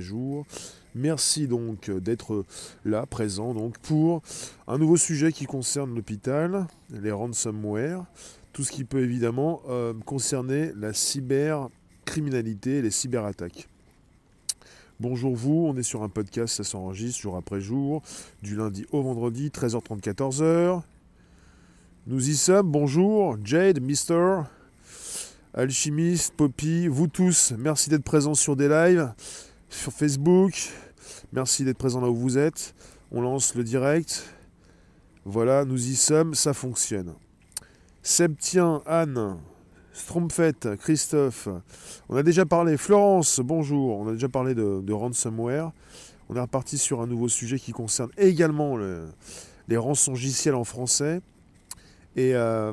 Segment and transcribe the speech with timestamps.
[0.00, 0.46] jour.
[0.94, 2.44] Merci donc d'être
[2.84, 4.22] là, présent donc pour
[4.68, 8.04] un nouveau sujet qui concerne l'hôpital, les ransomware,
[8.52, 13.68] tout ce qui peut évidemment euh, concerner la cybercriminalité, les cyberattaques.
[15.00, 18.00] Bonjour vous, on est sur un podcast, ça s'enregistre jour après jour,
[18.44, 20.82] du lundi au vendredi, 13h30, 14h.
[22.06, 24.42] Nous y sommes, bonjour, Jade, Mister,
[25.52, 29.12] Alchimiste, Poppy, vous tous, merci d'être présents sur des lives,
[29.74, 30.70] sur Facebook,
[31.32, 32.74] merci d'être présents là où vous êtes.
[33.10, 34.24] On lance le direct.
[35.24, 37.14] Voilà, nous y sommes, ça fonctionne.
[38.02, 39.38] Septien, Anne,
[39.92, 41.48] Stromfet, Christophe,
[42.08, 45.72] on a déjà parlé, Florence, bonjour, on a déjà parlé de, ransomware.
[46.28, 48.78] On est reparti sur un nouveau sujet qui concerne également
[49.68, 51.20] les rançongiciels en français.
[52.16, 52.72] Et euh,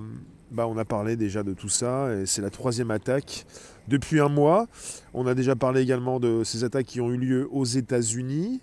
[0.51, 3.45] bah, on a parlé déjà de tout ça, et c'est la troisième attaque
[3.87, 4.67] depuis un mois.
[5.13, 8.61] On a déjà parlé également de ces attaques qui ont eu lieu aux États-Unis,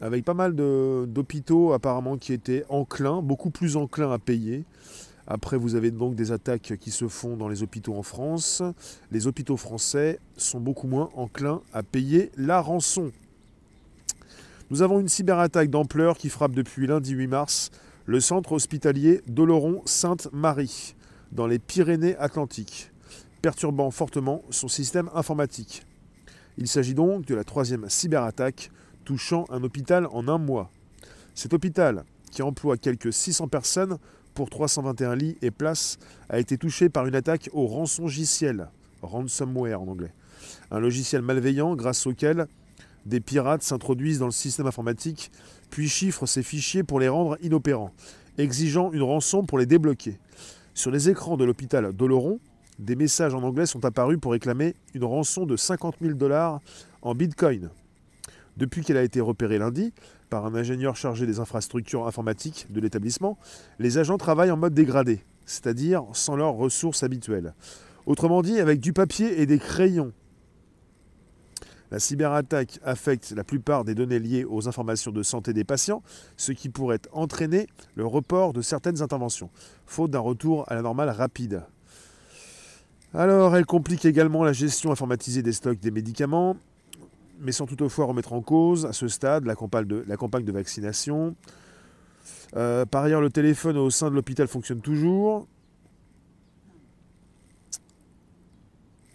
[0.00, 4.64] avec pas mal d'hôpitaux apparemment qui étaient enclins, beaucoup plus enclins à payer.
[5.26, 8.62] Après, vous avez donc des attaques qui se font dans les hôpitaux en France.
[9.10, 13.12] Les hôpitaux français sont beaucoup moins enclins à payer la rançon.
[14.70, 17.70] Nous avons une cyberattaque d'ampleur qui frappe depuis lundi 8 mars
[18.08, 20.94] le centre hospitalier d'Oloron-Sainte-Marie,
[21.32, 22.90] dans les Pyrénées-Atlantiques,
[23.42, 25.84] perturbant fortement son système informatique.
[26.56, 28.70] Il s'agit donc de la troisième cyberattaque
[29.04, 30.70] touchant un hôpital en un mois.
[31.34, 33.98] Cet hôpital, qui emploie quelques 600 personnes
[34.34, 38.68] pour 321 lits et places, a été touché par une attaque au rançongiciel,
[39.02, 40.12] ransomware en anglais,
[40.70, 42.46] un logiciel malveillant grâce auquel
[43.06, 45.30] des pirates s'introduisent dans le système informatique,
[45.70, 47.92] puis chiffrent ces fichiers pour les rendre inopérants,
[48.36, 50.18] exigeant une rançon pour les débloquer.
[50.78, 52.38] Sur les écrans de l'hôpital d'Oloron,
[52.78, 56.60] des messages en anglais sont apparus pour réclamer une rançon de 50 000 dollars
[57.02, 57.70] en bitcoin.
[58.56, 59.92] Depuis qu'elle a été repérée lundi
[60.30, 63.38] par un ingénieur chargé des infrastructures informatiques de l'établissement,
[63.80, 67.54] les agents travaillent en mode dégradé, c'est-à-dire sans leurs ressources habituelles.
[68.06, 70.12] Autrement dit, avec du papier et des crayons
[71.90, 76.02] la cyberattaque affecte la plupart des données liées aux informations de santé des patients,
[76.36, 79.50] ce qui pourrait entraîner le report de certaines interventions,
[79.86, 81.62] faute d'un retour à la normale rapide.
[83.14, 86.56] Alors, elle complique également la gestion informatisée des stocks des médicaments,
[87.40, 91.34] mais sans toutefois remettre en cause, à ce stade, la campagne de, vaccination.
[92.56, 95.46] Euh, par ailleurs, le téléphone au sein de l'hôpital fonctionne toujours.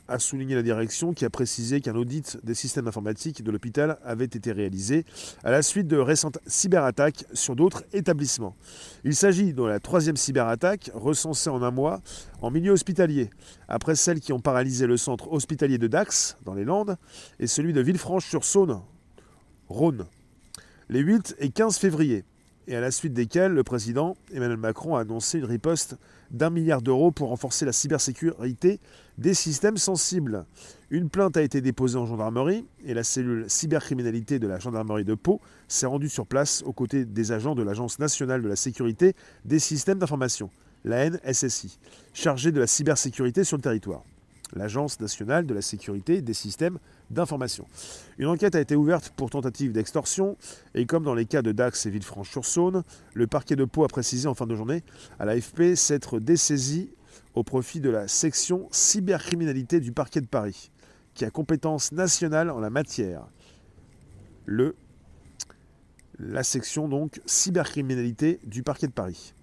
[0.08, 4.26] A souligné la direction qui a précisé qu'un audit des systèmes informatiques de l'hôpital avait
[4.26, 5.06] été réalisé
[5.44, 8.56] à la suite de récentes cyberattaques sur d'autres établissements.
[9.04, 12.02] Il s'agit de la troisième cyberattaque recensée en un mois
[12.42, 13.30] en milieu hospitalier,
[13.68, 16.98] après celles qui ont paralysé le centre hospitalier de Dax, dans les Landes,
[17.40, 18.82] et celui de Villefranche-sur-Saône,
[19.70, 20.06] Rhône,
[20.90, 22.26] les 8 et 15 février,
[22.68, 25.98] et à la suite desquelles le président Emmanuel Macron a annoncé une riposte
[26.32, 28.80] d'un milliard d'euros pour renforcer la cybersécurité
[29.18, 30.46] des systèmes sensibles.
[30.90, 35.16] Une plainte a été déposée en gendarmerie et la cellule cybercriminalité de la gendarmerie de
[35.16, 39.16] Pau s'est rendue sur place aux côtés des agents de l'Agence nationale de la sécurité
[39.46, 40.50] des systèmes d'information,
[40.84, 41.78] la NSSI,
[42.14, 44.04] chargée de la cybersécurité sur le territoire
[44.56, 46.80] l'Agence nationale de la sécurité des systèmes
[48.18, 50.38] Une enquête a été ouverte pour tentative d'extorsion
[50.74, 52.84] et comme dans les cas de Dax et Villefranche-sur-Saône,
[53.14, 54.84] le parquet de Pau a précisé en fin de journée
[55.20, 56.90] à l'AFP s'être dessaisi
[57.36, 60.72] au profit de la section cybercriminalité du parquet de Paris,
[61.14, 63.26] qui a compétence nationale en la matière.
[64.46, 64.76] Le,
[66.20, 69.34] la section donc cybercriminalité du parquet de Paris.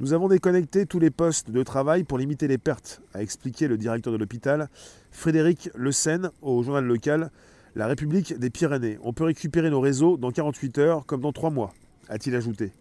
[0.00, 3.76] Nous avons déconnecté tous les postes de travail pour limiter les pertes, a expliqué le
[3.76, 4.68] directeur de l'hôpital,
[5.10, 7.30] Frédéric Le Seine, au journal local
[7.76, 8.98] La République des Pyrénées.
[9.02, 11.74] On peut récupérer nos réseaux dans 48 heures comme dans 3 mois,
[12.08, 12.72] a-t-il ajouté.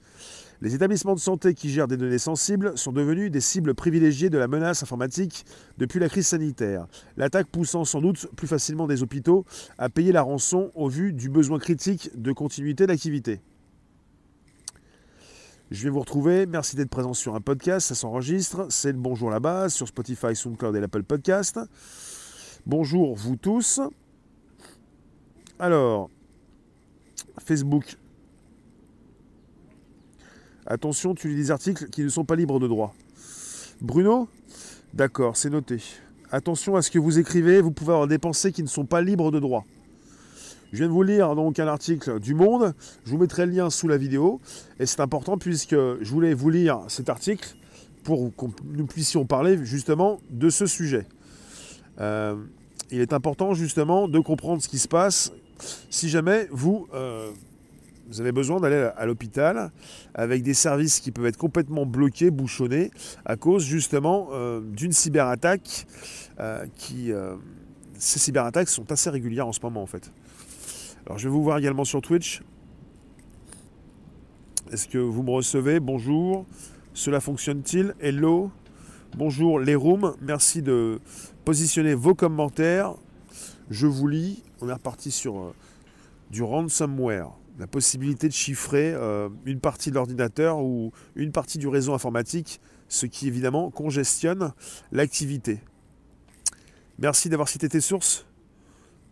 [0.61, 4.38] Les établissements de santé qui gèrent des données sensibles sont devenus des cibles privilégiées de
[4.38, 5.45] la menace informatique
[5.78, 9.43] depuis la crise sanitaire, l'attaque poussant sans doute plus facilement des hôpitaux
[9.78, 13.41] à payer la rançon au vu du besoin critique de continuité d'activité.
[15.72, 16.46] Je vais vous retrouver.
[16.47, 17.88] Merci d'être présent sur un podcast.
[17.88, 18.68] Ça s'enregistre.
[18.70, 21.62] C'est le bonjour la base sur Spotify, SoundCloud et l'Apple Podcast.
[22.66, 23.79] Bonjour vous tous.
[25.59, 26.09] Alors,
[27.40, 27.96] Facebook.
[30.66, 32.94] Attention, tu lis des articles qui ne sont pas libres de droit.
[33.79, 34.28] Bruno?
[34.94, 35.82] D'accord, c'est noté.
[36.32, 39.02] Attention à ce que vous écrivez, vous pouvez avoir des pensées qui ne sont pas
[39.02, 39.64] libres de droit.
[40.72, 42.73] Je viens de vous lire donc un article du Monde.
[43.03, 44.40] Je vous mettrai le lien sous la vidéo.
[44.79, 47.56] Et c'est important puisque je voulais vous lire cet article
[48.03, 51.06] pour que nous puissions parler justement de ce sujet.
[52.00, 52.38] Euh,
[52.90, 55.34] il est important justement de comprendre ce qui se passe
[55.90, 57.29] si jamais vous, euh,
[58.08, 59.72] vous avez besoin d'aller à l'hôpital
[60.14, 62.91] avec des services qui peuvent être complètement bloqués, bouchonnés,
[63.26, 65.85] à cause justement euh, d'une cyberattaque
[66.78, 67.12] qui...
[68.00, 70.12] ces cyberattaques sont assez régulières en ce moment en fait.
[71.06, 72.42] Alors je vais vous voir également sur Twitch.
[74.72, 75.80] Est-ce que vous me recevez?
[75.80, 76.46] Bonjour.
[76.94, 77.96] Cela fonctionne-t-il?
[78.00, 78.52] Hello.
[79.18, 80.16] Bonjour les rooms.
[80.22, 81.00] Merci de
[81.44, 82.94] positionner vos commentaires.
[83.70, 84.44] Je vous lis.
[84.62, 85.56] On est reparti sur euh,
[86.30, 87.32] du ransomware.
[87.58, 92.62] La possibilité de chiffrer euh, une partie de l'ordinateur ou une partie du réseau informatique,
[92.88, 94.53] ce qui évidemment congestionne
[94.92, 95.59] l'activité.
[97.00, 98.26] Merci d'avoir cité tes sources.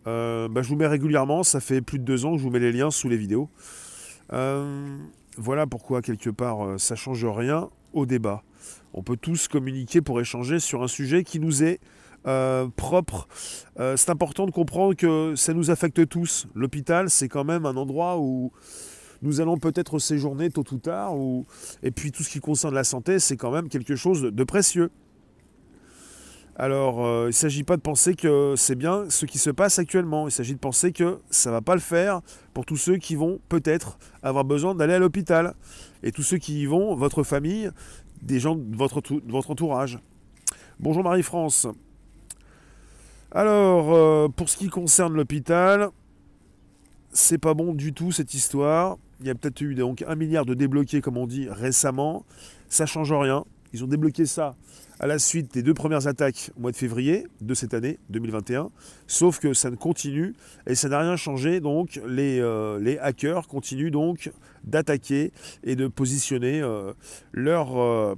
[0.06, 2.50] Euh, bah, je vous mets régulièrement, ça fait plus de deux ans que je vous
[2.50, 3.48] mets les liens sous les vidéos.
[5.36, 8.42] voilà pourquoi quelque part ça change rien au débat.
[8.92, 11.80] On peut tous communiquer pour échanger sur un sujet qui nous est
[12.26, 13.28] euh, propre.
[13.78, 16.46] Euh, c'est important de comprendre que ça nous affecte tous.
[16.54, 18.52] L'hôpital, c'est quand même un endroit où
[19.22, 21.14] nous allons peut-être séjourner tôt ou tard.
[21.82, 24.90] Et puis tout ce qui concerne la santé, c'est quand même quelque chose de précieux.
[26.56, 29.78] Alors, euh, il ne s'agit pas de penser que c'est bien ce qui se passe
[29.78, 30.28] actuellement.
[30.28, 32.20] Il s'agit de penser que ça ne va pas le faire
[32.52, 35.54] pour tous ceux qui vont peut-être avoir besoin d'aller à l'hôpital.
[36.02, 37.70] Et tous ceux qui y vont, votre famille,
[38.22, 39.00] des gens de votre,
[39.50, 39.98] entourage.
[40.80, 41.66] Bonjour Marie-France.
[43.30, 45.90] Alors, euh, pour ce qui concerne l'hôpital,
[47.12, 48.98] c'est pas bon du tout cette histoire.
[49.20, 52.24] Il y a peut-être eu donc un milliard de débloqués, comme on dit, récemment.
[52.68, 53.44] Ça change rien.
[53.72, 54.56] Ils ont débloqué ça
[54.98, 58.70] à la suite des deux premières attaques au mois de février de cette année 2021.
[59.06, 60.34] Sauf que ça ne continue
[60.66, 61.60] et ça n'a rien changé.
[61.60, 64.30] Donc les, euh, les hackers continuent donc
[64.64, 65.32] d'attaquer
[65.64, 66.92] et de positionner euh,
[67.32, 68.16] leur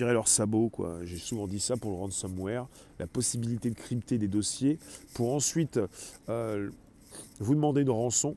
[0.00, 0.70] leur sabot.
[1.02, 2.66] J'ai souvent dit ça pour le ransomware,
[2.98, 4.78] la possibilité de crypter des dossiers
[5.14, 5.80] pour ensuite
[6.28, 6.70] euh,
[7.38, 8.36] vous demander une rançon,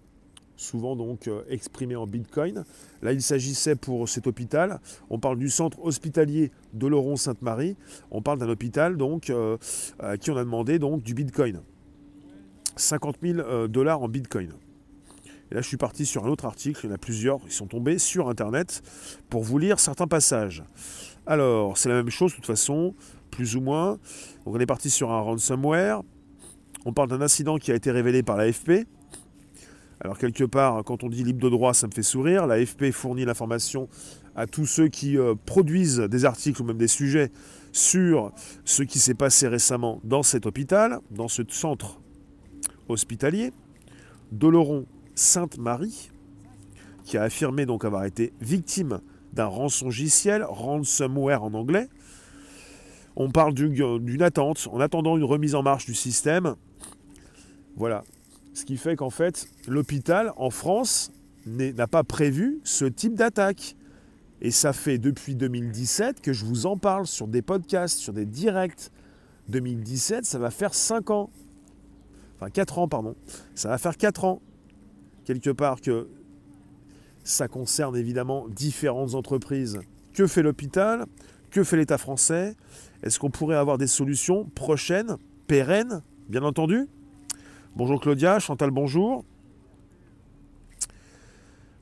[0.57, 2.65] souvent donc euh, exprimée en bitcoin.
[3.01, 7.77] Là, il s'agissait pour cet hôpital, on parle du centre hospitalier de Laurent-Sainte-Marie,
[8.11, 9.57] on parle d'un hôpital donc euh,
[9.99, 11.61] à qui on a demandé donc du bitcoin.
[12.75, 14.53] 50 000 dollars en bitcoin.
[15.49, 17.51] Et là, je suis parti sur un autre article, il y en a plusieurs, ils
[17.51, 18.83] sont tombés sur Internet
[19.29, 20.63] pour vous lire certains passages.
[21.25, 22.93] Alors, c'est la même chose de toute façon,
[23.31, 23.97] plus ou moins.
[24.45, 26.01] On est parti sur un ransomware.
[26.85, 28.85] On parle d'un incident qui a été révélé par l'AFP.
[29.99, 32.45] Alors, quelque part, quand on dit libre de droit, ça me fait sourire.
[32.45, 33.89] L'AFP fournit l'information
[34.35, 37.31] à tous ceux qui euh, produisent des articles ou même des sujets
[37.71, 38.31] sur
[38.65, 41.99] ce qui s'est passé récemment dans cet hôpital, dans ce centre
[42.87, 43.51] hospitalier.
[44.31, 44.85] Doloron
[45.15, 46.11] Sainte-Marie,
[47.03, 48.99] qui a affirmé donc avoir été victime
[49.33, 51.87] d'un rançongiciel, ransomware en anglais.
[53.15, 56.55] On parle d'une attente, en attendant une remise en marche du système.
[57.75, 58.03] Voilà.
[58.57, 61.11] Ce qui fait qu'en fait, l'hôpital en France
[61.45, 63.75] n'a pas prévu ce type d'attaque.
[64.41, 68.25] Et ça fait depuis 2017 que je vous en parle sur des podcasts, sur des
[68.25, 68.89] directs.
[69.49, 71.29] 2017, ça va faire 5 ans.
[72.35, 73.15] Enfin 4 ans, pardon.
[73.53, 74.41] Ça va faire 4 ans.
[75.23, 76.07] Quelque part que
[77.23, 79.81] ça concerne évidemment différentes entreprises.
[80.15, 81.05] Que fait l'hôpital?
[81.51, 82.55] Que fait l'État français?
[83.03, 86.87] Est-ce qu'on pourrait avoir des solutions prochaines, pérennes, bien entendu
[87.77, 89.23] Bonjour Claudia, Chantal, bonjour.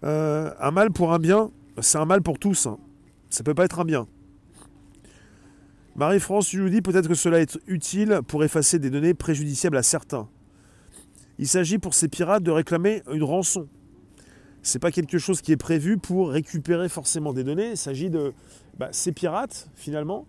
[0.03, 2.55] Euh, un mal pour un bien, c'est un mal pour tous.
[2.55, 2.77] Ça
[3.29, 4.05] Ça peut pas être un bien.
[5.95, 10.27] Marie-France nous dit peut-être que cela est utile pour effacer des données préjudiciables à certains.
[11.39, 13.69] Il s'agit pour ces pirates de réclamer une rançon
[14.63, 17.69] c'est pas quelque chose qui est prévu pour récupérer forcément des données.
[17.69, 18.33] Il s'agit de
[18.77, 20.27] bah, ces pirates finalement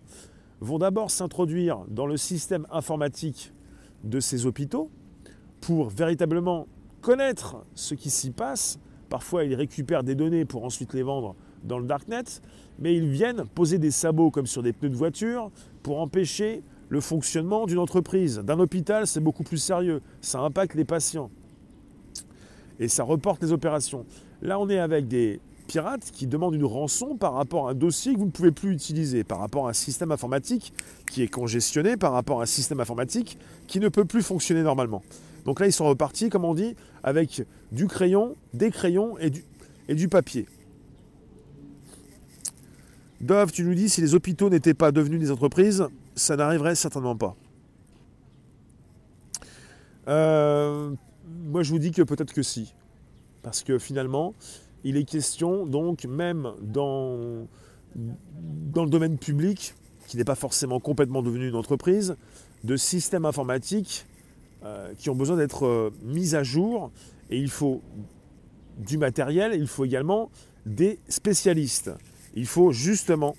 [0.61, 3.51] vont d'abord s'introduire dans le système informatique
[4.05, 4.91] de ces hôpitaux
[5.61, 6.67] pour véritablement
[7.01, 8.79] connaître ce qui s'y passe.
[9.09, 12.23] Parfois, ils récupèrent des données pour ensuite les vendre dans le darknet,
[12.79, 15.51] mais ils viennent poser des sabots comme sur des pneus de voiture
[15.83, 18.39] pour empêcher le fonctionnement d'une entreprise.
[18.39, 20.01] D'un hôpital, c'est beaucoup plus sérieux.
[20.21, 21.29] Ça impacte les patients.
[22.79, 24.05] Et ça reporte les opérations.
[24.41, 28.13] Là, on est avec des pirates qui demandent une rançon par rapport à un dossier
[28.13, 30.73] que vous ne pouvez plus utiliser, par rapport à un système informatique
[31.11, 33.37] qui est congestionné, par rapport à un système informatique
[33.67, 35.03] qui ne peut plus fonctionner normalement.
[35.47, 39.29] Donc là, ils sont repartis, comme on dit, avec du crayon, des crayons et
[39.95, 40.45] du, papier.
[43.21, 47.15] Dove, tu nous dis, si les hôpitaux n'étaient pas devenus des entreprises, ça n'arriverait certainement
[47.15, 47.37] pas.
[50.09, 50.91] Euh,
[51.45, 52.73] moi, je vous dis que peut-être que si.
[53.41, 54.33] Parce que finalement,
[54.83, 57.47] il est question, donc, même dans,
[57.95, 59.75] dans le domaine public,
[60.07, 62.17] qui n'est pas forcément complètement devenu une entreprise,
[62.65, 64.05] de systèmes informatiques
[64.67, 66.91] euh, qui ont besoin d'être euh, mis à jour.
[67.29, 67.81] Et il faut
[68.77, 70.29] du matériel, il faut également
[70.65, 71.91] des spécialistes.
[72.35, 73.35] Il faut justement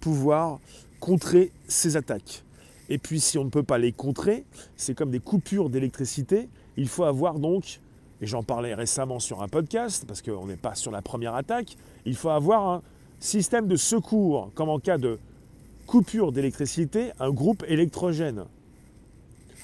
[0.00, 0.58] pouvoir
[0.98, 2.42] contrer ces attaques.
[2.88, 4.44] Et puis si on ne peut pas les contrer,
[4.74, 6.48] c'est comme des coupures d'électricité.
[6.76, 7.78] Il faut avoir donc,
[8.20, 11.76] et j'en parlais récemment sur un podcast, parce qu'on n'est pas sur la première attaque,
[12.04, 12.82] il faut avoir un
[13.20, 15.20] système de secours, comme en cas de
[15.86, 18.44] coupure d'électricité, un groupe électrogène.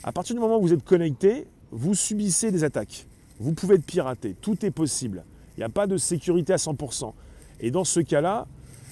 [0.04, 3.06] À partir du moment où vous êtes connecté, vous subissez des attaques.
[3.40, 5.24] Vous pouvez être piraté, tout est possible.
[5.56, 7.12] Il n'y a pas de sécurité à 100%.
[7.60, 8.46] Et dans ce cas-là,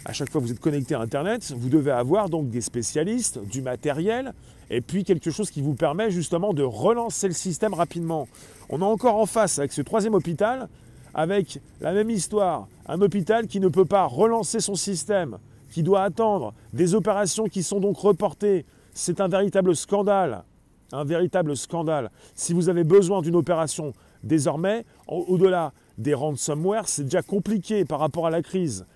[0.05, 3.39] à chaque fois que vous êtes connecté à Internet, vous devez avoir donc des spécialistes,
[3.39, 4.35] du matériel,
[4.69, 8.27] et puis quelque chose qui vous permet justement de relancer le système rapidement.
[8.69, 10.69] On est encore en face avec ce troisième hôpital,
[11.15, 15.39] avec la même histoire, un hôpital qui ne peut pas relancer son système,
[15.71, 18.65] qui doit attendre des opérations qui sont donc reportées.
[18.93, 20.45] C'est un véritable scandale,
[20.93, 22.11] un véritable scandale.
[22.35, 28.27] Si vous avez besoin d'une opération désormais, au-delà des ransomware, c'est déjà compliqué par rapport
[28.27, 28.87] à la crise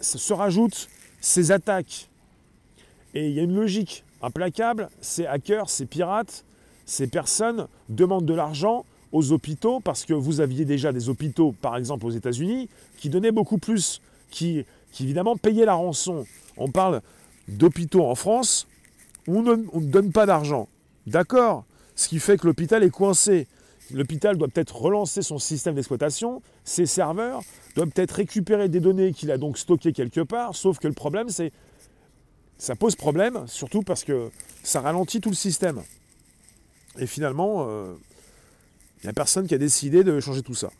[0.00, 0.88] se rajoutent
[1.20, 2.08] ces attaques.
[3.14, 6.44] Et il y a une logique implacable, ces hackers, ces pirates,
[6.84, 11.76] ces personnes demandent de l'argent aux hôpitaux parce que vous aviez déjà des hôpitaux, par
[11.76, 14.00] exemple aux États-Unis, qui donnaient beaucoup plus,
[14.30, 14.64] qui,
[15.00, 16.26] évidemment payaient la rançon.
[16.56, 17.02] On parle
[17.48, 18.66] d'hôpitaux en France
[19.26, 20.68] où on ne donne pas d'argent.
[21.06, 23.46] D'accord Ce qui fait que l'hôpital est coincé.
[23.92, 27.42] L'hôpital doit peut-être relancer son système d'exploitation, ses serveurs,
[27.76, 31.28] doit peut-être récupérer des données qu'il a donc stockées quelque part, sauf que le problème,
[31.28, 31.52] c'est
[32.58, 34.30] ça pose problème, surtout parce que
[34.62, 35.82] ça ralentit tout le système.
[36.98, 37.94] Et finalement, il euh,
[39.04, 40.70] n'y a personne qui a décidé de changer tout ça.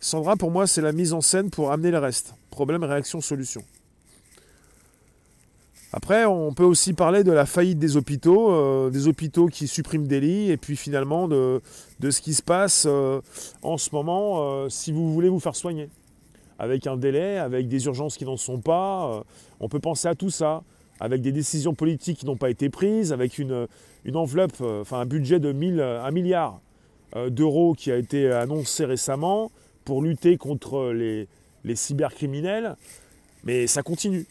[0.00, 2.34] Sandra, pour moi, c'est la mise en scène pour amener le reste.
[2.50, 3.62] Problème, réaction, solution.
[5.94, 10.06] Après, on peut aussi parler de la faillite des hôpitaux, euh, des hôpitaux qui suppriment
[10.06, 11.60] des lits, et puis finalement de,
[12.00, 13.20] ce qui se passe euh,
[13.60, 15.90] en ce moment euh, si vous voulez vous faire soigner.
[16.58, 19.24] Avec un délai, avec des urgences qui n'en sont pas,
[19.60, 20.62] on peut penser à tout ça,
[21.00, 23.66] avec des décisions politiques qui n'ont pas été prises, avec une,
[24.14, 26.60] enveloppe, enfin un budget de 1 milliard
[27.30, 29.50] d'euros qui a été annoncé récemment
[29.84, 31.26] pour lutter contre les
[31.74, 32.76] cybercriminels,
[33.42, 34.26] mais ça continue.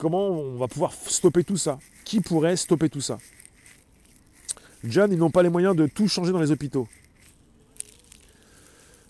[0.00, 1.78] Comment on va pouvoir stopper tout ça?
[2.06, 3.18] Qui pourrait stopper tout ça?
[4.82, 6.88] John, ils n'ont pas les moyens de tout changer dans les hôpitaux.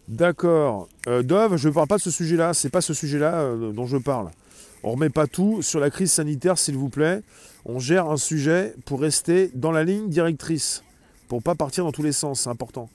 [0.08, 0.88] D'accord.
[1.06, 2.54] Euh, Dove, je ne parle pas de ce sujet-là.
[2.54, 4.32] C'est pas ce sujet-là euh, dont je parle.
[4.82, 7.22] On remet pas tout sur la crise sanitaire, s'il vous plaît.
[7.64, 10.82] On gère un sujet pour rester dans la ligne directrice,
[11.28, 12.40] pour pas partir dans tous les sens.
[12.40, 12.90] C'est important.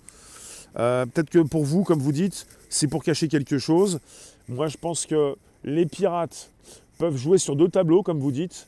[0.77, 4.01] Euh, peut-être que pour vous, comme vous dites, c'est pour cacher quelque chose.
[4.49, 6.51] Moi, je pense que les pirates
[6.97, 8.67] peuvent jouer sur deux tableaux, comme vous dites,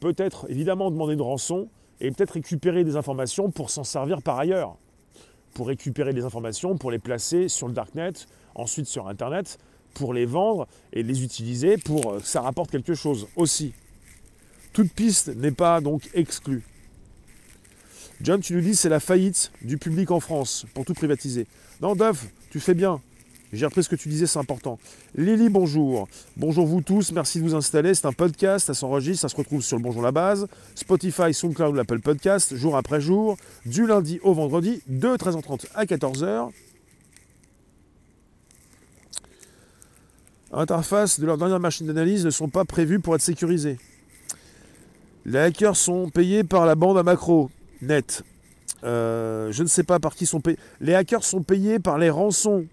[0.00, 1.68] peut-être évidemment demander de rançon
[2.00, 4.76] et peut-être récupérer des informations pour s'en servir par ailleurs.
[5.54, 8.12] Pour récupérer des informations, pour les placer sur le darknet,
[8.54, 9.58] ensuite sur Internet,
[9.94, 13.72] pour les vendre et les utiliser pour que ça rapporte quelque chose aussi.
[14.72, 16.64] Toute piste n'est pas donc exclue.
[18.20, 21.46] John, tu nous dis c'est la faillite du public en France pour tout privatiser.
[21.80, 23.00] Non, Duff, tu fais bien.
[23.54, 24.80] J'ai repris ce que tu disais, c'est important.
[25.14, 26.08] Lily, bonjour.
[26.36, 27.94] Bonjour vous tous, merci de vous installer.
[27.94, 31.76] C'est un podcast, ça s'enregistre, ça se retrouve sur le Bonjour la base, Spotify, SoundCloud,
[31.76, 36.50] l'Apple Podcast, jour après jour, du lundi au vendredi, de 13h30 à 14h.
[40.52, 43.78] Interfaces de leur dernière machine d'analyse ne sont pas prévues pour être sécurisées.
[45.26, 47.50] Les hackers sont payés par la bande à macro,
[47.82, 48.24] net.
[48.82, 50.58] Euh, je ne sais pas par qui sont payés.
[50.80, 52.66] Les hackers sont payés par les rançons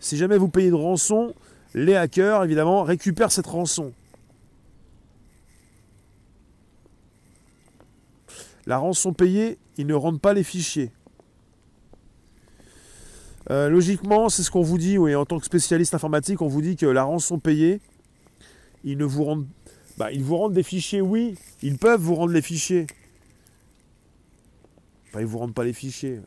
[0.00, 1.34] si jamais vous payez de rançon,
[1.74, 3.92] les hackers, évidemment, récupèrent cette rançon.
[8.66, 10.90] La rançon payée, ils ne rendent pas les fichiers.
[13.50, 16.62] Euh, logiquement, c'est ce qu'on vous dit, oui, en tant que spécialiste informatique, on vous
[16.62, 17.80] dit que la rançon payée,
[18.84, 19.46] ils ne vous rendent,
[19.98, 22.86] bah, ils vous rendent des fichiers, oui, ils peuvent vous rendre les fichiers.
[25.14, 26.20] Ils ne vous rendent pas les fichiers.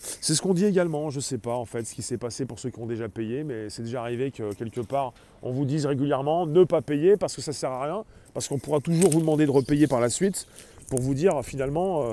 [0.00, 2.46] C'est ce qu'on dit également, je ne sais pas en fait ce qui s'est passé
[2.46, 5.66] pour ceux qui ont déjà payé, mais c'est déjà arrivé que quelque part on vous
[5.66, 8.80] dise régulièrement ne pas payer parce que ça ne sert à rien, parce qu'on pourra
[8.80, 10.46] toujours vous demander de repayer par la suite
[10.88, 12.12] pour vous dire finalement euh,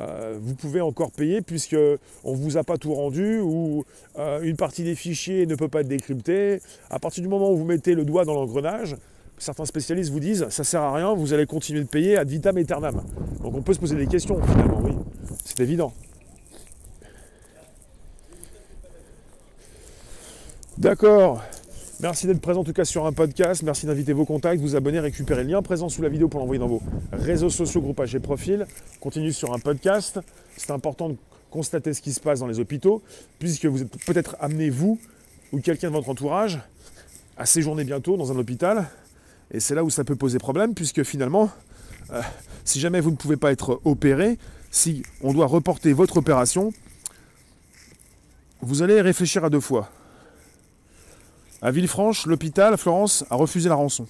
[0.00, 1.76] euh, vous pouvez encore payer puisque
[2.24, 3.84] on ne vous a pas tout rendu ou
[4.18, 6.60] euh, une partie des fichiers ne peut pas être décryptée.
[6.88, 8.96] À partir du moment où vous mettez le doigt dans l'engrenage,
[9.36, 12.56] certains spécialistes vous disent ça sert à rien, vous allez continuer de payer ad vitam
[12.56, 13.02] aeternam.
[13.42, 14.92] Donc on peut se poser des questions finalement, oui,
[15.44, 15.92] c'est évident.
[20.78, 21.42] D'accord.
[21.98, 23.64] Merci d'être présent en tout cas sur un podcast.
[23.64, 26.60] Merci d'inviter vos contacts, vous abonner, récupérer le lien présent sous la vidéo pour l'envoyer
[26.60, 26.80] dans vos
[27.10, 28.64] réseaux sociaux, groupages et profils.
[29.00, 30.20] Continue sur un podcast.
[30.56, 31.16] C'est important de
[31.50, 33.02] constater ce qui se passe dans les hôpitaux,
[33.40, 35.00] puisque vous êtes peut-être amené, vous
[35.50, 36.60] ou quelqu'un de votre entourage,
[37.36, 38.86] à séjourner bientôt dans un hôpital.
[39.50, 41.50] Et c'est là où ça peut poser problème, puisque finalement,
[42.12, 42.22] euh,
[42.64, 44.38] si jamais vous ne pouvez pas être opéré,
[44.70, 46.72] si on doit reporter votre opération,
[48.60, 49.90] vous allez réfléchir à deux fois.
[51.60, 54.06] À Villefranche, l'hôpital, Florence, a refusé la rançon.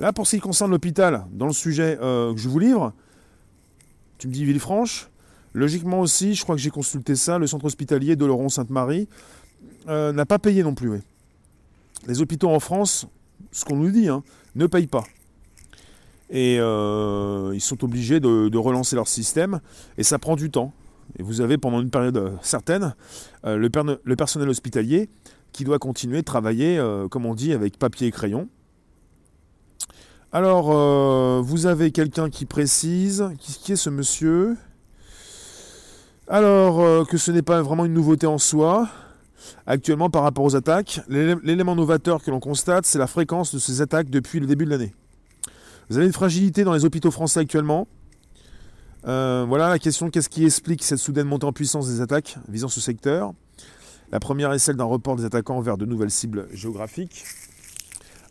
[0.00, 2.92] Là, pour ce qui concerne l'hôpital, dans le sujet euh, que je vous livre,
[4.18, 5.08] tu me dis Villefranche,
[5.54, 9.08] logiquement aussi, je crois que j'ai consulté ça, le centre hospitalier de Laurent-Sainte-Marie
[9.88, 11.00] euh, n'a pas payé non plus.
[12.08, 13.06] Les hôpitaux en France,
[13.52, 14.24] ce qu'on nous dit, hein,
[14.56, 15.04] ne payent pas.
[16.30, 19.60] Et euh, ils sont obligés de, relancer leur système,
[19.96, 20.72] et ça prend du temps.
[21.18, 22.94] Et vous avez pendant une période certaine
[23.44, 25.08] le personnel hospitalier
[25.52, 28.48] qui doit continuer de travailler, euh, comme on dit, avec papier et crayon.
[30.30, 34.56] Alors, euh, vous avez quelqu'un qui précise, qui, est ce monsieur?
[36.28, 38.88] Alors, euh, que ce n'est pas vraiment une nouveauté en soi,
[39.66, 41.00] actuellement par rapport aux attaques.
[41.08, 44.70] L'élément novateur que l'on constate, c'est la fréquence de ces attaques depuis le début de
[44.70, 44.94] l'année.
[45.88, 47.88] Vous avez une fragilité dans les hôpitaux français actuellement.
[49.04, 52.82] voilà la question, qu'est-ce qui explique cette soudaine montée en puissance des attaques visant ce
[52.82, 53.32] secteur?
[54.10, 57.24] La première est celle d'un report des attaquants vers de nouvelles cibles géographiques,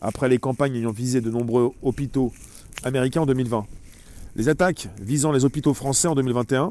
[0.02, 2.32] après les campagnes ayant visé de nombreux hôpitaux
[2.84, 3.66] américains en 2020.
[4.36, 6.70] Les attaques visant les hôpitaux français en 2021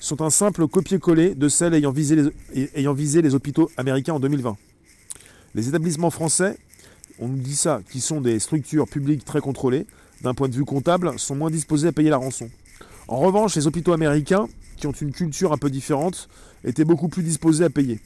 [0.00, 2.16] sont un simple copier-coller de celles ayant visé,
[2.52, 4.56] les, ayant visé les hôpitaux américains en 2020.
[5.54, 6.58] Les établissements français,
[7.18, 9.86] on nous dit ça, qui sont des structures publiques très contrôlées,
[10.22, 12.50] d'un point de vue comptable, sont moins disposés à payer la rançon.
[13.08, 14.46] En revanche, les hôpitaux américains,
[14.76, 16.28] qui ont une culture un peu différente,
[16.64, 18.00] étaient beaucoup plus disposés à payer.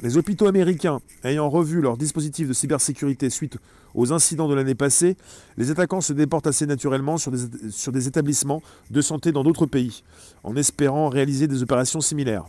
[0.00, 3.58] Les hôpitaux américains ayant revu leur dispositif de cybersécurité suite
[3.94, 5.16] aux incidents de l'année passée,
[5.56, 10.04] les attaquants se déportent assez naturellement sur des, établissements de santé dans d'autres pays,
[10.44, 12.44] en espérant réaliser des opérations similaires.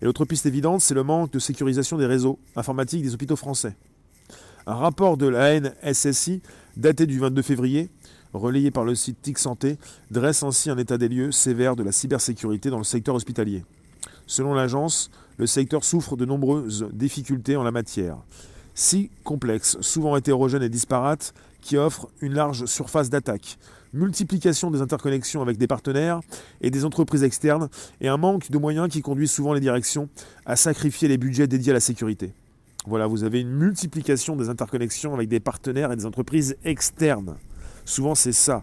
[0.00, 3.76] Et l'autre piste évidente, c'est le manque de sécurisation des réseaux informatiques des hôpitaux français.
[4.66, 6.40] Un rapport de la NSSI,
[6.76, 7.90] daté du 22 février,
[8.32, 9.76] relayé par le site TIC Santé,
[10.10, 13.64] dresse ainsi un état des lieux sévère de la cybersécurité dans le secteur hospitalier.
[14.26, 18.18] Selon l'agence, le secteur souffre de nombreuses difficultés en la matière.
[18.74, 23.58] Si complexes, souvent hétérogènes et disparates, qui offrent une large surface d'attaque,
[23.92, 26.20] multiplication des interconnexions avec des partenaires
[26.60, 27.68] et des entreprises externes,
[28.00, 30.08] et un manque de moyens qui conduit souvent les directions
[30.46, 32.32] à sacrifier les budgets dédiés à la sécurité.
[32.86, 37.36] Voilà, vous avez une multiplication des interconnexions avec des partenaires et des entreprises externes.
[37.84, 38.62] Souvent, c'est ça.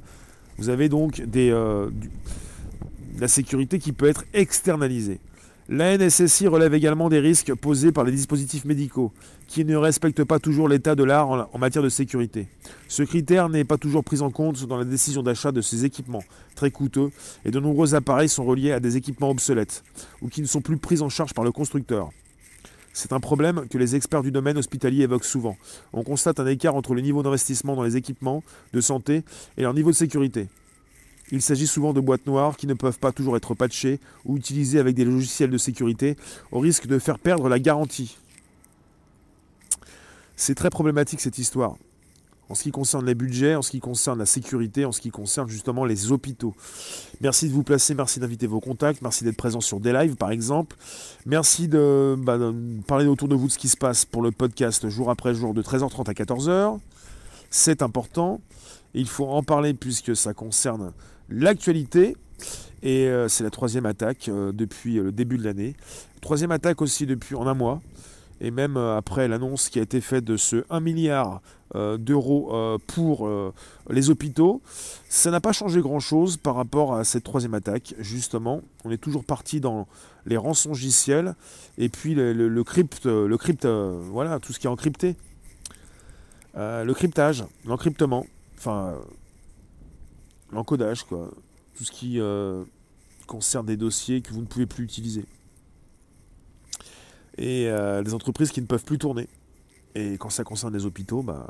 [0.58, 1.90] Vous avez donc euh,
[3.20, 5.20] la sécurité qui peut être externalisée.
[5.68, 9.12] La NSSI relève également des risques posés par les dispositifs médicaux,
[9.48, 12.48] qui ne respectent pas toujours l'état de l'art en matière de sécurité.
[12.88, 16.24] Ce critère n'est pas toujours pris en compte dans la décision d'achat de ces équipements,
[16.54, 17.10] très coûteux,
[17.46, 19.84] et de nombreux appareils sont reliés à des équipements obsolètes,
[20.22, 22.10] ou qui ne sont plus pris en charge par le constructeur.
[22.94, 25.58] C'est un problème que les experts du domaine hospitalier évoquent souvent.
[25.94, 29.24] On constate un écart entre le niveau d'investissement dans les équipements de santé
[29.58, 30.48] et leur niveau de sécurité.
[31.32, 34.80] Il s'agit souvent de boîtes noires qui ne peuvent pas toujours être patchées ou utilisées
[34.80, 36.18] avec des logiciels de sécurité
[36.52, 38.18] au risque de faire perdre la garantie.
[40.36, 41.76] C'est très problématique cette histoire.
[42.48, 45.10] En ce qui concerne les budgets, en ce qui concerne la sécurité, en ce qui
[45.10, 46.54] concerne justement les hôpitaux.
[47.22, 50.30] Merci de vous placer, merci d'inviter vos contacts, merci d'être présent sur des lives par
[50.30, 50.76] exemple.
[51.26, 52.38] Merci de, bah,
[52.86, 55.56] parler autour de vous de ce qui se passe pour le podcast jour après jour
[55.56, 56.78] de 13h30 à 14h.
[57.50, 58.42] C'est important.
[58.94, 60.94] Il faut en parler puisque ça concerne
[61.30, 62.16] l'actualité.
[62.84, 65.76] Et euh, c'est la troisième attaque euh, depuis le début de l'année.
[66.22, 67.82] Troisième attaque aussi depuis en un mois.
[68.42, 71.42] Et même euh, après l'annonce qui a été faite de ce 1 milliard
[71.74, 73.30] d'euros pour
[73.90, 74.62] les hôpitaux,
[75.10, 77.96] ça n'a pas changé grand-chose par rapport à cette troisième attaque.
[78.00, 79.86] Justement, on est toujours parti dans
[80.26, 81.36] les rançongiciels
[81.78, 85.18] et puis le, le crypt, le crypt voilà, tout ce qui est encrypté.
[86.56, 88.26] le cryptage, l'encryptement,
[88.58, 88.94] enfin
[90.52, 91.32] l'encodage, quoi.
[91.76, 92.64] Tout ce qui euh,
[93.28, 95.26] concerne des dossiers que vous ne pouvez plus utiliser.
[97.38, 99.28] Et euh, des entreprises qui ne peuvent plus tourner.
[99.94, 101.48] Et quand ça concerne les hôpitaux, bah,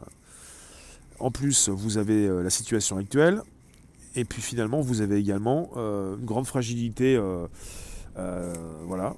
[1.20, 3.42] en plus, vous avez euh, la situation actuelle.
[4.16, 7.22] Et puis finalement, vous avez également une grande fragilité
[8.16, 9.14] voilà,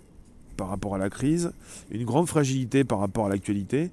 [0.58, 1.52] par rapport à la crise,
[1.92, 3.92] une grande fragilité par rapport à l'actualité.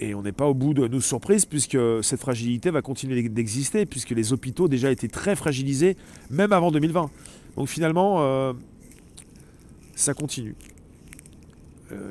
[0.00, 3.84] Et on n'est pas au bout de nos surprises puisque cette fragilité va continuer d'exister
[3.84, 5.96] puisque les hôpitaux déjà étaient très fragilisés
[6.30, 7.10] même avant 2020.
[7.56, 8.52] Donc finalement, euh,
[9.96, 10.54] ça continue.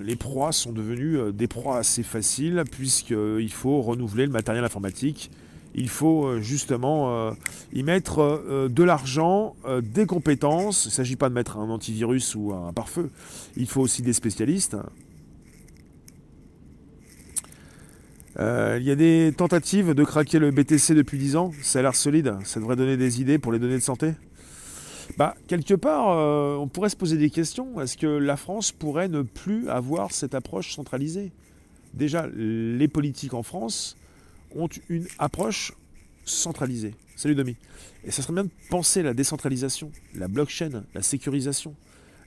[0.04, 5.32] les proies sont devenues des proies assez faciles puisqu'il faut renouveler le matériel informatique.
[5.76, 7.32] Il faut justement
[7.72, 10.86] y mettre de l'argent, des compétences.
[10.86, 13.12] Il ne s'agit pas de mettre un antivirus ou un pare-feu.
[13.56, 14.76] Il faut aussi des spécialistes.
[18.40, 21.52] Il y a des tentatives de craquer le BTC depuis 10 ans.
[21.62, 22.36] Ça a l'air solide.
[22.44, 24.14] Ça devrait donner des idées pour les données de santé.
[25.16, 27.80] Bah, quelque part, euh, on pourrait se poser des questions.
[27.80, 31.32] Est-ce que la France pourrait ne plus avoir cette approche centralisée?
[31.94, 33.96] Déjà, les politiques en France
[34.56, 35.74] ont une approche
[36.26, 36.94] centralisée.
[37.16, 37.56] Salut Domi.
[38.04, 41.74] Et ça serait bien de penser la décentralisation, la blockchain, la sécurisation,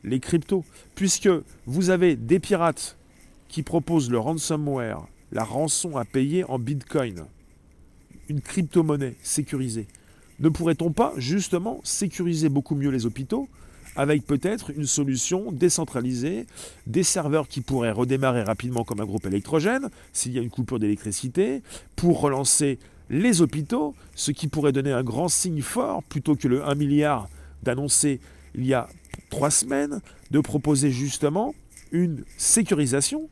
[0.02, 1.28] les cryptos, puisque
[1.66, 2.96] vous avez des pirates
[3.48, 7.24] qui proposent le ransomware, la rançon à payer en bitcoin,
[8.28, 9.86] une crypto-monnaie sécurisée.
[10.40, 13.48] Ne pourrait-on pas justement sécuriser beaucoup mieux les hôpitaux
[13.96, 16.46] avec peut-être une solution décentralisée,
[16.86, 20.78] des serveurs qui pourraient redémarrer rapidement comme un groupe électrogène s'il y a une coupure
[20.78, 21.62] d'électricité,
[21.96, 22.78] pour relancer
[23.10, 27.28] les hôpitaux, ce qui pourrait donner un grand signe fort plutôt que le 1 milliard
[27.62, 28.20] d'annoncer
[28.54, 28.88] il y a
[29.28, 31.54] trois semaines, de proposer justement
[31.92, 33.28] une sécurisation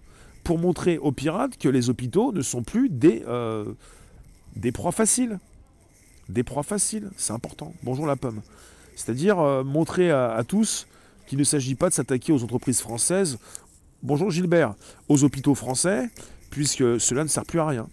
[0.48, 3.66] pour montrer aux pirates que les hôpitaux ne sont plus des, euh,
[4.56, 5.38] des proies faciles
[6.30, 7.74] des proies faciles, c'est important.
[7.82, 8.40] Bonjour la pomme.
[8.96, 10.86] C'est-à-dire euh, montrer à, tous
[11.26, 13.38] qu'il ne s'agit pas de s'attaquer aux entreprises françaises.
[14.02, 14.74] Bonjour Gilbert,
[15.10, 16.08] aux hôpitaux français,
[16.48, 17.86] puisque cela ne sert plus à rien.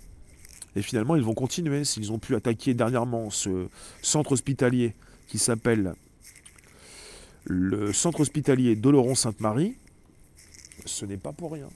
[0.77, 1.83] Et finalement, ils vont continuer.
[1.83, 3.67] S'ils ont pu attaquer dernièrement ce
[4.01, 4.93] centre hospitalier
[5.27, 5.93] qui s'appelle
[7.43, 9.75] le centre hospitalier d'Oloron-Sainte-Marie,
[10.85, 11.67] ce n'est pas pour rien.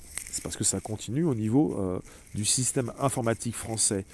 [0.43, 1.99] Parce que ça continue au niveau euh,
[2.35, 4.05] du système informatique français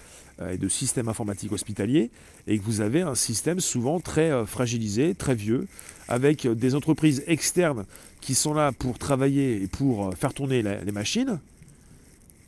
[0.42, 2.10] euh, et de système informatique hospitalier,
[2.48, 5.68] et que vous avez un système souvent très euh, fragilisé, très vieux,
[6.08, 7.86] avec des entreprises externes
[8.22, 11.40] qui sont là pour travailler et pour faire tourner les machines.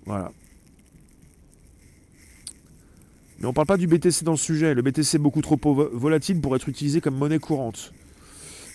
[0.06, 0.32] Voilà.
[3.40, 4.74] Mais on ne parle pas du BTC dans le sujet.
[4.74, 7.94] Le BTC est beaucoup trop volatile pour être utilisé comme monnaie courante.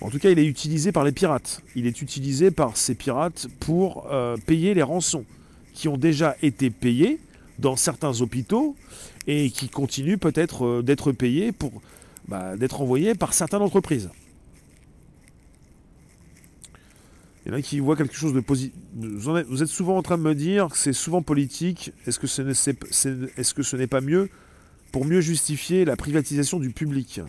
[0.03, 1.63] En tout cas, il est utilisé par les pirates.
[1.77, 4.07] Il est utilisé par ces pirates pour
[4.47, 5.25] payer les rançons
[5.73, 7.19] qui ont déjà été payées
[7.59, 8.77] dans certains hôpitaux
[9.27, 11.81] et qui continuent peut-être euh, d'être payés pour
[12.29, 14.11] bah, d'être envoyés par certaines entreprises.
[17.45, 18.73] Il y en a qui voient quelque chose de positif.
[18.95, 21.93] Vous êtes souvent en train de me dire que c'est souvent politique.
[22.07, 24.31] Est-ce que ce n'est pas mieux
[24.93, 27.21] pour mieux justifier la privatisation du public?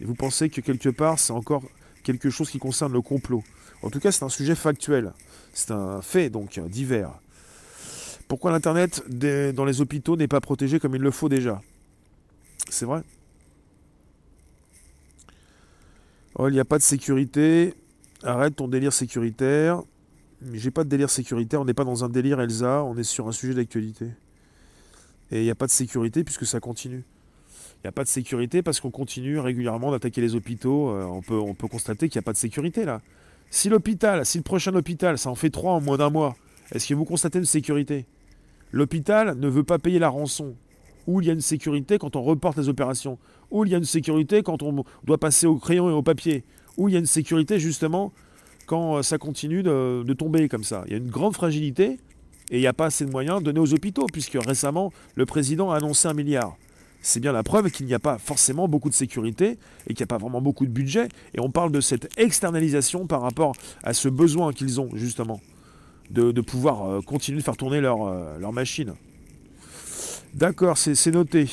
[0.00, 1.62] Et vous pensez que quelque part, c'est encore
[2.02, 3.42] quelque chose qui concerne le complot.
[3.82, 5.12] En tout cas, c'est un sujet factuel.
[5.52, 7.12] C'est un fait, donc, divers.
[8.28, 11.60] Pourquoi l'Internet dans les hôpitaux n'est pas protégé comme il le faut déjà?
[12.70, 13.02] C'est vrai?
[16.34, 17.74] Oh, il n'y a pas de sécurité.
[18.22, 19.82] Arrête ton délire sécuritaire.
[20.40, 21.60] Mais j'ai pas de délire sécuritaire.
[21.60, 22.82] On n'est pas dans un délire Elsa.
[22.82, 24.06] On est sur un sujet d'actualité.
[25.30, 27.04] Et il n'y a pas de sécurité puisque ça continue.
[27.84, 30.88] Il n'y a pas de sécurité parce qu'on continue régulièrement d'attaquer les hôpitaux.
[30.88, 33.02] Euh, on, peut, on peut constater qu'il n'y a pas de sécurité là.
[33.50, 36.34] Si l'hôpital, si le prochain hôpital, ça en fait trois en moins d'un mois,
[36.72, 38.06] est-ce que vous constatez une sécurité?
[38.72, 40.54] L'hôpital ne veut pas payer la rançon.
[41.06, 43.18] Où il y a une sécurité quand on reporte les opérations?
[43.50, 46.42] Où il y a une sécurité quand on doit passer au crayon et au papier?
[46.78, 48.14] Où il y a une sécurité justement
[48.64, 50.84] quand euh, ça continue de, tomber comme ça?
[50.86, 51.98] Il y a une grande fragilité
[52.50, 55.70] et il n'y a pas assez de moyens donnés aux hôpitaux puisque récemment le président
[55.70, 56.56] a annoncé un milliard.
[57.06, 60.04] C'est bien la preuve qu'il n'y a pas forcément beaucoup de sécurité et qu'il n'y
[60.04, 61.08] a pas vraiment beaucoup de budget.
[61.34, 65.38] Et on parle de cette externalisation par rapport à ce besoin qu'ils ont justement
[66.10, 68.94] de, pouvoir euh, continuer de faire tourner leur, euh, leur machine.
[70.32, 71.50] D'accord, c'est noté.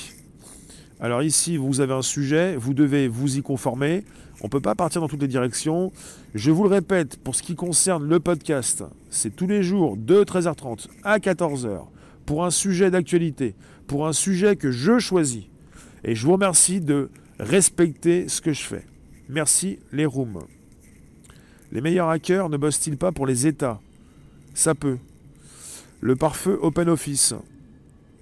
[1.02, 4.06] Alors ici, vous avez un sujet, vous devez vous y conformer.
[4.40, 5.92] On ne peut pas partir dans toutes les directions.
[6.34, 10.24] Je vous le répète, pour ce qui concerne le podcast, c'est tous les jours de
[10.24, 11.88] 13h30 à 14h
[12.26, 13.56] pour un sujet d'actualité,
[13.92, 15.44] pour un sujet que je choisis.
[16.06, 18.86] Et je vous remercie de respecter ce que je fais.
[19.28, 20.46] Merci les rooms.
[21.74, 23.82] Les meilleurs hackers ne bossent-ils pas pour les États?
[24.54, 24.98] Ça peut.
[26.00, 27.34] Le pare-feu OpenOffice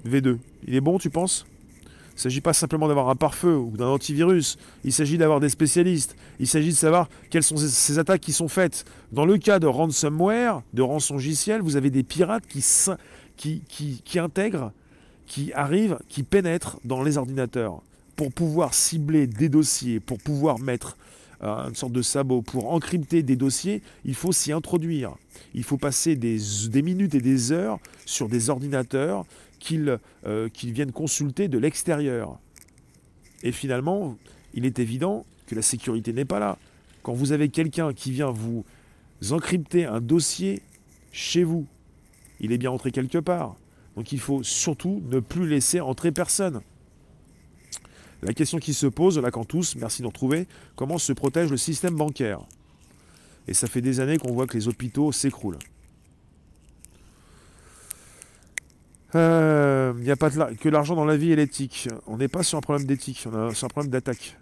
[0.08, 1.46] V2, il est bon, tu penses?
[1.84, 5.50] Il ne s'agit pas simplement d'avoir un pare-feu ou d'un antivirus, il s'agit d'avoir des
[5.50, 8.86] spécialistes, il s'agit de savoir quelles sont ces attaques qui sont faites.
[9.12, 14.74] Dans le cas de ransomware, de rançongiciel, vous avez des pirates qui intègrent,
[15.30, 17.82] qui arrivent, qui pénètrent dans les ordinateurs
[18.18, 20.98] pour pouvoir cibler des dossiers, pour pouvoir mettre
[21.42, 22.42] une sorte de sabot.
[22.42, 25.16] Pour encrypter des dossiers, il faut s'y introduire.
[25.54, 26.42] Il faut passer des,
[26.82, 29.26] minutes et des heures sur des ordinateurs
[30.26, 32.38] euh, qu'ils viennent consulter de l'extérieur.
[33.44, 34.18] Et finalement,
[34.54, 36.58] il est évident que la sécurité n'est pas là.
[37.04, 38.66] Quand vous avez quelqu'un qui vient vous
[39.30, 40.62] encryptez un dossier
[41.12, 41.66] chez vous.
[42.42, 43.56] Il est bien entré quelque part.
[44.00, 46.62] Donc il faut surtout ne plus laisser entrer personne.
[48.22, 51.52] La question qui se pose, là quand tous, merci de nous retrouver, comment se protège
[51.52, 52.40] le système bancaire?
[53.50, 55.60] Et ça fait des années qu'on voit que les hôpitaux s'écroulent.
[59.14, 61.90] Il euh, n'y a pas que l'argent dans la vie et l'éthique.
[62.08, 64.38] On n'est pas sur un problème d'éthique, on est sur un problème d'attaque.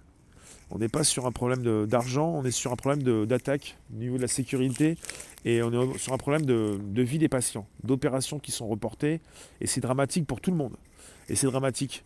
[0.69, 4.17] On n'est pas sur un problème d'argent, on est sur un problème d'attaque au niveau
[4.17, 4.97] de la sécurité
[5.45, 9.21] et on est sur un problème de, vie des patients, d'opérations qui sont reportées
[9.61, 10.75] et c'est dramatique pour tout le monde.
[11.29, 12.03] Et c'est dramatique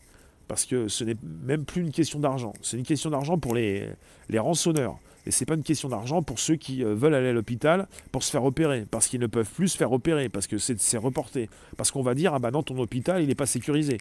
[0.48, 3.90] parce que ce n'est même plus une question d'argent, c'est une question d'argent pour les,
[4.30, 4.98] les rançonneurs.
[5.26, 7.88] Et ce n'est pas une question d'argent pour ceux qui euh, veulent aller à l'hôpital
[8.12, 10.98] pour se faire opérer, parce qu'ils ne peuvent plus se faire opérer, parce que c'est
[10.98, 11.50] reporté.
[11.78, 14.00] Parce qu'on va dire, ah bah non, ton hôpital, il n'est pas sécurisé.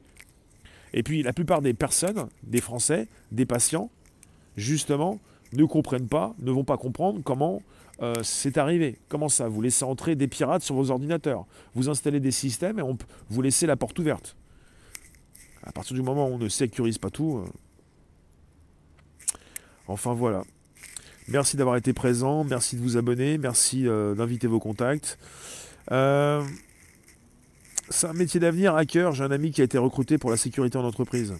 [0.94, 3.90] Et puis la plupart des personnes, des Français, des patients,
[4.56, 5.18] justement,
[5.52, 7.62] ne comprennent pas, ne vont pas comprendre comment
[8.02, 8.98] euh, c'est arrivé.
[9.08, 11.44] Comment ça Vous laissez entrer des pirates sur vos ordinateurs.
[11.74, 12.96] Vous installez des systèmes et on,
[13.28, 14.36] vous laissez la porte ouverte.
[15.62, 17.38] À partir du moment où on ne sécurise pas tout.
[17.38, 17.44] Euh,
[19.86, 20.44] enfin voilà.
[21.28, 25.18] Merci d'avoir été présent, merci de vous abonner, merci euh, d'inviter vos contacts.
[27.92, 29.12] C'est un métier d'avenir, hacker.
[29.12, 31.34] J'ai un ami qui a été recruté pour la sécurité en entreprise.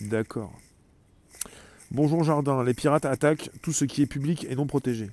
[0.00, 0.52] D'accord.
[1.96, 5.08] Bonjour Jardin, les pirates attaquent tout ce qui est public et non protégé.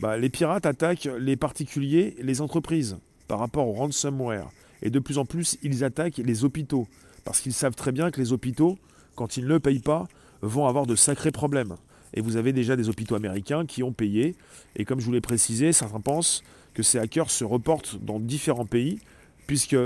[0.00, 2.96] Bah, les pirates attaquent les particuliers les entreprises
[3.28, 4.48] par rapport au ransomware.
[4.80, 6.88] Et de plus en plus, ils attaquent les hôpitaux.
[7.26, 8.78] Parce qu'ils savent très bien que les hôpitaux,
[9.16, 10.08] quand ils ne payent pas,
[10.40, 11.76] vont avoir de sacrés problèmes.
[12.14, 14.36] Et vous avez déjà des hôpitaux américains qui ont payé.
[14.76, 16.42] Et comme je vous l'ai précisé, certains pensent
[16.72, 18.98] que ces hackers se reportent dans différents pays,
[19.46, 19.76] puisque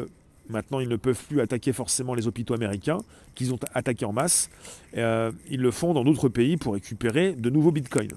[0.48, 2.98] maintenant ils ne peuvent plus attaquer forcément les hôpitaux américains,
[3.34, 4.50] qu'ils ont attaqués en masse.
[4.96, 8.16] Euh, ils le font dans d'autres pays pour récupérer de nouveaux bitcoins.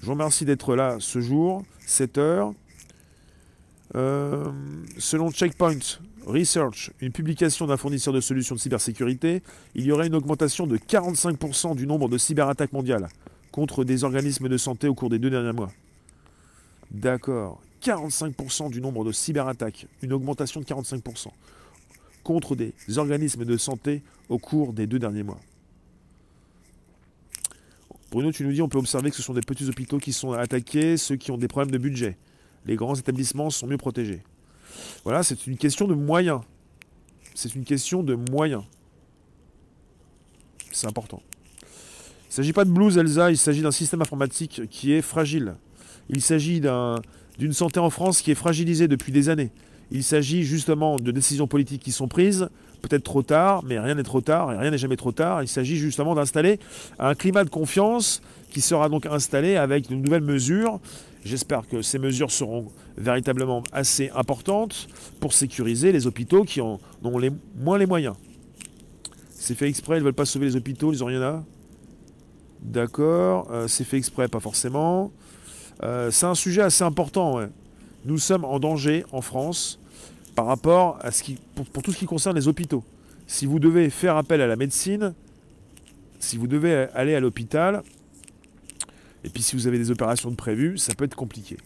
[0.00, 2.52] Je vous remercie d'être là ce jour, 7 heures.
[3.94, 4.44] Euh,
[4.98, 5.78] selon Checkpoint
[6.26, 9.42] Research, une publication d'un fournisseur de solutions de cybersécurité,
[9.74, 13.08] il y aurait une augmentation de 45% du nombre de cyberattaques mondiales
[13.52, 15.70] contre des organismes de santé au cours des deux derniers mois.
[16.90, 17.62] D'accord.
[17.84, 21.28] 45% du nombre de cyberattaques, une augmentation de 45%
[22.22, 25.40] contre des organismes de santé au cours des deux derniers mois.
[28.10, 30.32] Bruno, tu nous dis on peut observer que ce sont des petits hôpitaux qui sont
[30.32, 32.16] attaqués, ceux qui ont des problèmes de budget
[32.66, 34.22] les grands établissements sont mieux protégés.
[35.04, 36.40] Voilà, c'est une question de moyens.
[37.34, 38.62] C'est une question de moyens.
[40.72, 41.22] C'est important.
[41.62, 45.54] Il ne s'agit pas de blues, Elsa, il s'agit d'un système informatique qui est fragile.
[46.08, 46.60] Il s'agit
[47.38, 49.50] d'une santé en France qui est fragilisée depuis des années.
[49.90, 52.48] Il s'agit justement de décisions politiques qui sont prises,
[52.80, 55.42] peut-être trop tard, mais rien n'est trop tard et rien n'est jamais trop tard.
[55.42, 56.58] Il s'agit justement d'installer
[56.98, 60.80] un climat de confiance qui sera donc installé avec de nouvelles mesures
[61.24, 64.88] J'espère que ces mesures seront véritablement assez importantes
[65.20, 68.14] pour sécuriser les hôpitaux qui en ont les, moins les moyens.
[69.30, 71.44] C'est fait exprès, ils ne veulent pas sauver les hôpitaux, ils n'ont rien à.
[72.60, 75.12] D'accord, euh, c'est fait exprès, pas forcément.
[75.82, 77.40] Euh, c'est un sujet assez important.
[78.04, 79.78] Nous sommes en danger en France
[80.34, 82.84] par rapport à ce qui, pour tout ce qui concerne les hôpitaux.
[83.26, 85.14] Si vous devez faire appel à la médecine,
[86.18, 87.82] si vous devez aller à l'hôpital,
[89.24, 91.56] et puis si vous avez des opérations de prévues, ça peut être compliqué.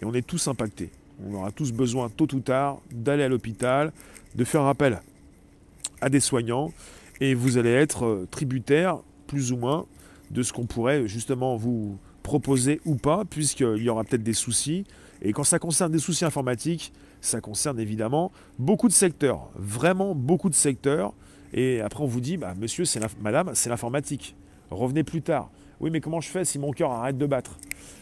[0.00, 0.90] Et on est tous impactés.
[1.24, 3.92] On aura tous besoin, tôt ou tard, d'aller à l'hôpital,
[4.34, 5.00] de faire appel
[6.00, 6.72] à des soignants,
[7.20, 9.86] et vous allez être euh, tributaire, plus ou moins,
[10.30, 14.84] de ce qu'on pourrait justement vous proposer ou pas, puisqu'il y aura peut-être des soucis.
[15.22, 20.50] Et quand ça concerne des soucis informatiques, ça concerne évidemment beaucoup de secteurs, vraiment beaucoup
[20.50, 21.14] de secteurs.
[21.54, 24.36] Et après, on vous dit, bah, monsieur, c'est madame, c'est l'informatique.
[24.70, 25.50] Revenez plus tard.
[25.80, 27.56] Oui, mais comment je fais si mon cœur arrête de battre?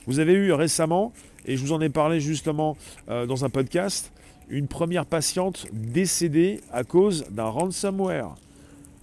[0.08, 1.12] Vous avez eu récemment,
[1.44, 2.76] et je vous en ai parlé justement
[3.08, 4.12] euh, dans un podcast,
[4.48, 8.34] une première patiente décédée à cause d'un ransomware.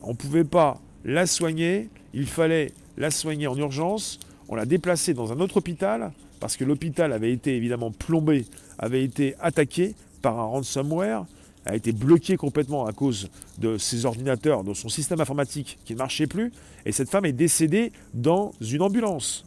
[0.02, 4.20] On ne pouvait pas la soigner, il fallait la soigner en urgence.
[4.50, 8.46] On l'a déplacée dans un autre hôpital parce que l'hôpital avait été évidemment plombé,
[8.78, 11.26] avait été attaqué par un ransomware
[11.66, 16.00] a été bloqué complètement à cause de ses ordinateurs, de son système informatique qui ne
[16.00, 16.52] marchait plus,
[16.86, 19.46] et cette femme est décédée dans une ambulance.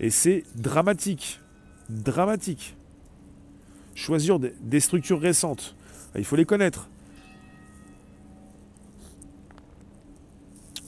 [0.00, 1.40] Et c'est dramatique,
[1.88, 2.76] dramatique.
[3.94, 5.74] Choisir des structures récentes,
[6.16, 6.88] il faut les connaître.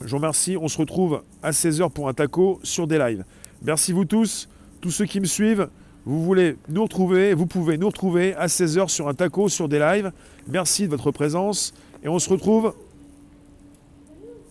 [0.03, 3.23] Je vous remercie, on se retrouve à 16h pour un taco sur des lives.
[3.61, 4.49] Merci vous tous,
[4.81, 5.69] tous ceux qui me suivent.
[6.05, 9.77] Vous voulez nous retrouver, vous pouvez nous retrouver à 16h sur un taco, sur des
[9.77, 10.11] lives.
[10.47, 12.73] Merci de votre présence et on se retrouve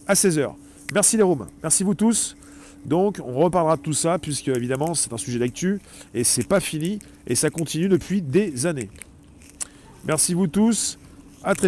[0.06, 0.52] à 16h.
[0.94, 2.36] Merci les Roms, merci vous tous.
[2.84, 5.80] Donc on reparlera de tout ça, puisque évidemment c'est un sujet d'actu,
[6.14, 8.88] et c'est pas fini, et ça continue depuis des années.
[10.04, 10.98] Merci vous tous,
[11.42, 11.58] à très.